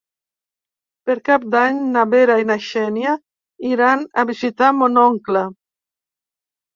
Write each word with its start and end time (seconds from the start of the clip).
Per 1.09 1.15
Cap 1.27 1.43
d'Any 1.55 1.81
na 1.97 2.05
Vera 2.13 2.37
i 2.43 2.47
na 2.51 2.57
Xènia 2.67 3.11
iran 3.73 4.01
a 4.23 4.23
visitar 4.31 4.71
mon 4.79 4.97
oncle. 5.03 5.45